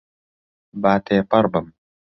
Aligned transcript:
با 0.81 0.93
تێپەڕبم. 1.05 1.67